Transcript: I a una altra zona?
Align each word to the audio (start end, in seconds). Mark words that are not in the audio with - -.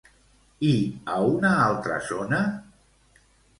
I 0.69 0.71
a 1.17 1.19
una 1.33 1.53
altra 1.67 2.01
zona? 2.11 2.43